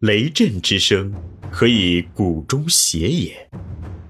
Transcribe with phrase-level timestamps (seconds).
[0.00, 1.10] 雷震之声，
[1.50, 3.32] 可以鼓中谐也；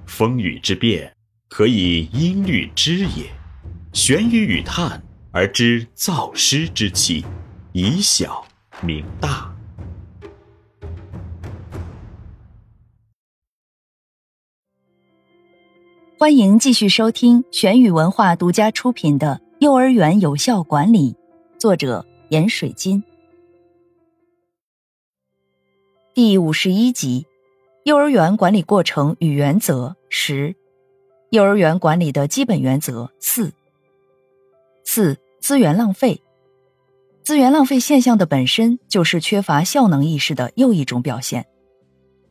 [0.05, 1.15] 风雨之变，
[1.49, 3.31] 可以音律之也。
[3.93, 7.25] 玄雨与叹而知造湿之气，
[7.73, 8.45] 以小
[8.83, 9.55] 明大。
[16.19, 21.13] 欢迎继续收听玄宇文化独家出品的《幼儿园有效管理》，
[21.61, 23.01] 作者闫水金。
[26.17, 27.27] 第五十一集：
[27.85, 30.57] 幼儿园管理过程与原则十。
[31.29, 33.53] 幼儿园管理的基本原则四。
[34.83, 36.23] 四、资源浪费。
[37.23, 41.45] 资源浪费现象的本身就是缺乏效能意识的又一种表现。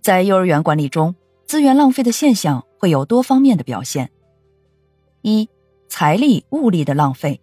[0.02, 1.14] 在幼儿园管理中，
[1.46, 4.10] 资源浪费的现象会有多方面的表现。
[5.22, 5.48] 一、
[5.88, 7.40] 财力物力的浪费，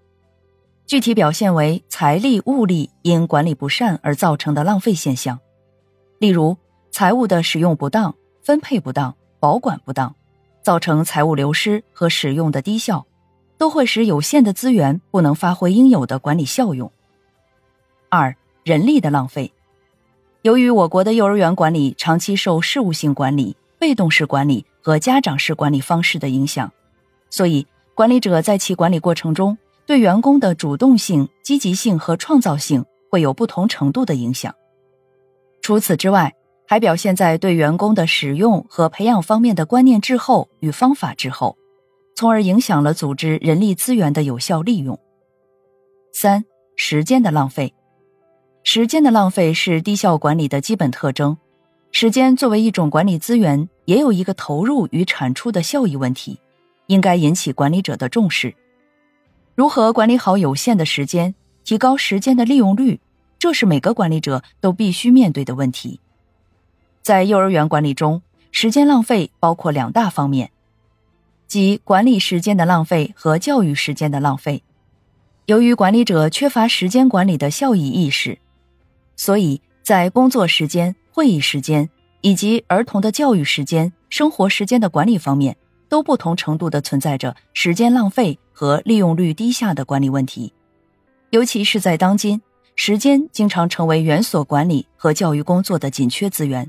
[0.88, 5.38] 具体表现为财力物力因管理不善而造成的浪费现象。
[6.22, 6.56] 例如，
[6.92, 10.14] 财物的使用不当、分配不当、保管不当，
[10.62, 13.04] 造成财物流失和使用的低效，
[13.58, 16.92] 都会使有限的资源不能发挥应有的管理效用。
[18.08, 19.52] 二、人力的浪费，
[20.42, 26.72] 由于我国的幼儿园管理长期受事务性管理、被动式管理和家长式管理方式的影响，
[27.30, 34.54] 所以管理者在其管理过程中，对员工的主动性、积极性和创造性会有不同程度的影响。
[35.62, 36.34] 除此之外，
[36.66, 41.56] 还表现在对员工的使用和培养方面的观念滞后与方法滞后，
[42.16, 44.98] 从而影响了组织人力资源的有效利用。
[46.12, 47.72] 三、时间的浪费，
[48.64, 51.36] 时间的浪费是低效管理的基本特征。
[51.92, 56.40] 时间作为一种管理资源，也有一个投入与产出的效益问题，
[56.86, 58.52] 应该引起管理者的重视。
[59.54, 62.98] 如何管理好有限的时间，提高时间的利用率？
[63.42, 65.98] 这是每个管理者都必须面对的问题。
[67.02, 70.52] 在幼儿园管理中，时间浪费包括两大方面，
[71.48, 74.62] 即管理时间的浪费和教育时间的浪费。
[75.46, 78.38] 由于管理者缺乏时间管理的效益意识，
[79.16, 81.90] 所以在工作时间、会议时间
[82.20, 85.56] 以及儿童的教育时间、生活时间的管理方面，
[85.88, 90.52] 都不同程度的存在着时间浪费和利用率低下的管理问题，
[91.30, 92.40] 尤其是在当今。
[92.84, 96.68] 时间经常成为园所管理和教育工作的紧缺资源。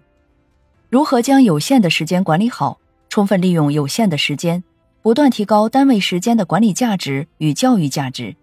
[0.87, 2.77] 如何将有限的时间管理好，
[3.09, 4.63] 充分利用有限的时间，
[5.01, 8.35] 不断提高单位时间的管理价值与教育价值，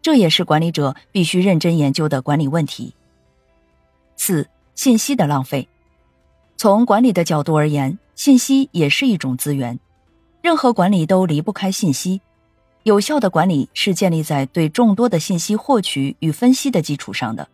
[0.00, 2.94] 这也是管理者必须认真研究的管理问题。
[4.16, 5.68] 四、信息的浪费。
[6.56, 9.78] 从管理的角度而言，信息也是一种资源，
[10.40, 12.22] 任何管理都离不开信息。
[12.88, 17.46] 有效的管理是建立在对众多的信息获取与分析的基础上的。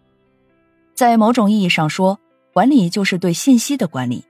[0.94, 2.20] 在某种意义上说，
[2.52, 4.24] 管理就是对信息的管理。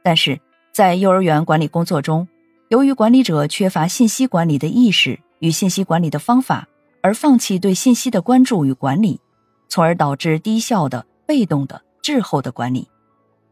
[0.00, 0.40] 但是
[0.72, 2.28] 在幼儿园管理工作中，
[2.68, 6.68] 由于管理者缺乏信息管理的意识与信息管理的方法，
[7.02, 9.18] 而放弃对信息的关注与管理，
[9.68, 12.86] 从而导致低效的、被动的、滞后的管理。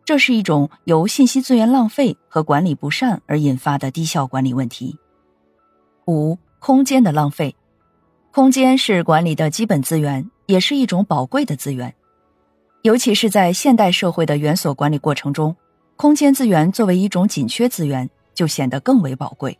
[0.04, 4.96] 这是一种由信息资源浪费和管理不善而引发的低效管理问题。
[6.06, 6.38] 五。
[6.58, 7.54] 空间的浪费，
[8.32, 11.94] 空间是管理的基本资源，也是一种宝贵的资源。
[12.82, 15.56] 尤其是在现代社会的园所管理过程中，
[15.96, 19.58] 空间资源作为一种紧缺资源，就显得更为宝贵。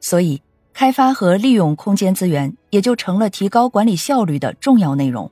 [0.00, 0.42] 所以，
[0.72, 5.30] 开发和利用空间资源，也就成了提高管理效率的重要内容。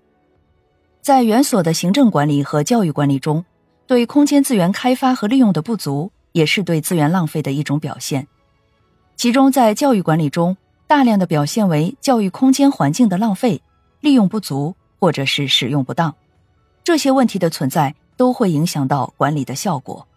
[1.01, 3.45] 在园所的行政管理和教育管理中，
[3.87, 8.29] 对空间资源开发和利用的不足，也是对资源浪费的一种表现。
[9.17, 10.57] 其中，在教育管理中，
[10.89, 13.61] 大量的表现为教育空间环境的浪费、
[14.01, 16.15] 利用不足或者是使用不当，
[16.83, 20.09] 这些问题的存在都会影响到管理的效果。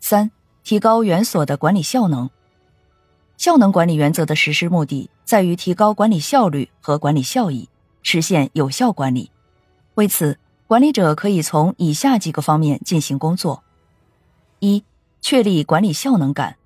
[0.00, 0.30] 三、
[0.62, 2.30] 提高园所的管理效能。
[3.36, 7.68] 效能管理原则的实施目的在于提高管理效率和管理效益，
[8.02, 9.30] 实现有效管理。
[9.96, 13.62] 为此，管理者可以从以下几个方面进行工作：
[14.60, 14.82] 一、
[15.20, 16.56] 确立管理效能感。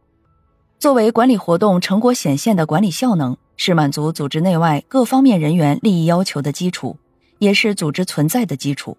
[0.79, 6.97] 作为管理活动成果显现的管理效能，是满足组织内外各方面人员利益要求的基础，
[7.41, 8.97] 也是组织存在的基础。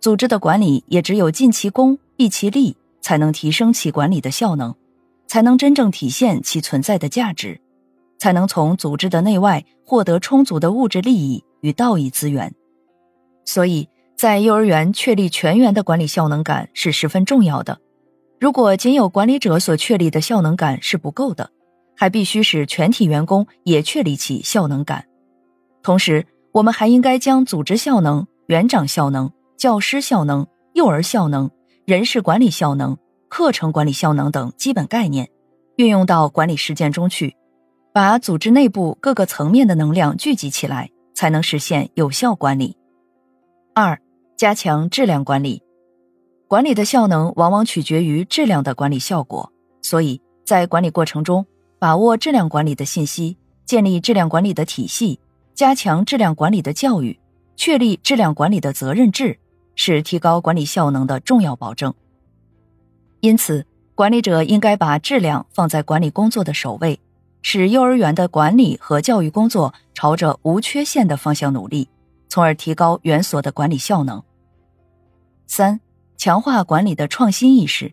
[0.00, 4.74] 组织的管理也只有尽其功、毕其利，才能提升其管理的效能，
[5.28, 7.60] 才能真正体现其存在的价值，
[8.18, 12.52] 才能从组织的内外获得充足的物质利益与道义资源。
[13.44, 17.78] 所以在幼儿园确立全员的管理效能感是十分重要的。
[18.38, 21.50] 如果仅有管理者所确立的效能感是不够的，
[21.96, 25.06] 还必须使全体员工也确立起效能感。
[25.82, 31.50] 同时，我们还应该将组织效能、园长效能、教师效能、幼儿效能、
[31.86, 32.98] 人事管理效能、
[33.28, 35.30] 课程管理效能等基本概念，
[35.76, 37.34] 运用到管理实践中去，
[37.94, 42.76] 把组织内部各个层面的能量聚集起来，才能实现有效管理。
[43.74, 43.98] 二、
[44.36, 45.62] 加强质量管理。
[46.48, 49.52] 管理的效能往往取决于质量的管理效果，
[49.82, 51.44] 所以在管理过程中，
[51.80, 55.18] 把握质量管理的信息，建立质量管理的体系，
[55.54, 57.18] 加强质量管理的教育，
[57.56, 59.40] 确立质量管理的责任制，
[59.74, 61.92] 是提高管理效能的重要保证。
[63.18, 63.66] 因此，
[63.96, 67.00] 管理者应该把质量放在管理工作的首位，
[67.42, 71.88] 使幼儿园的管理和教育工作朝着无缺陷的方向努力，
[72.28, 74.22] 从而提高园所的管理效能。
[75.48, 75.80] 三。
[76.26, 77.92] 强化管理的创新意识，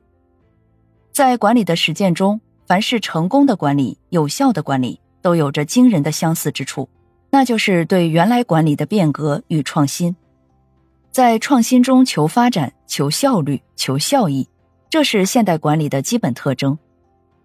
[1.12, 6.90] 在管理的实践中，凡是成功的管理、有效的管理，都有着惊人的相似之处，
[7.30, 10.16] 那就是对原来管理的变革与创新。
[11.12, 14.50] 在创新中求发展、求效率、求效益，
[14.90, 16.76] 这是现代管理的基本特征。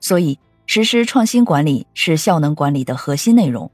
[0.00, 3.70] 所以，实施创新管理是效能管理的核心内容。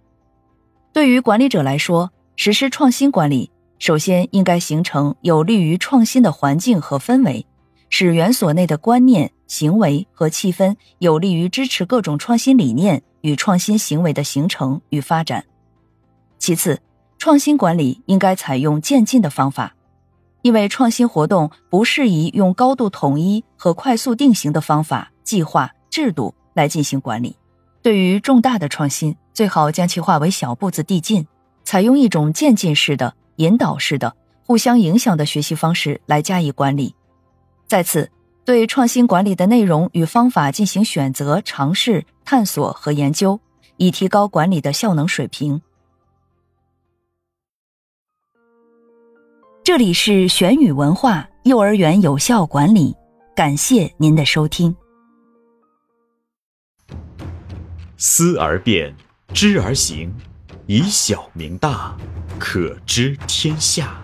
[0.92, 3.52] 对于管理者来说，实施创新管理。
[3.78, 7.44] 首先，应该形成有利于创新的环境和氛围，
[7.90, 15.44] 使园所内的观念、行为和气氛有利于支持各种创新理念与创新行为的形成与发展。
[16.38, 16.80] 其次，
[17.18, 19.74] 创新管理应该采用渐进的方法，
[20.42, 27.36] 因为创新活动不适宜用高度统一和快速定型的方法、计划、制度来进行管理。
[27.82, 31.26] 对于重大的创新，最好将其化为小步子递进，
[31.64, 33.14] 采用一种渐进式的。
[33.36, 34.14] 引导式的、
[34.44, 36.94] 互相影响的学习方式来加以管理。
[37.66, 38.10] 再次，
[38.44, 43.40] 对创新管理的内容与方法进行选择、尝试、探索和研究，
[43.78, 45.60] 以提高管理的效能水平。
[49.64, 52.94] 这里是玄宇文化幼儿园有效管理，
[53.34, 54.76] 感谢您的收听。
[57.96, 58.94] 思而变，
[59.32, 60.14] 知而行，
[60.66, 61.96] 以小明大。
[62.38, 64.03] 可知天下。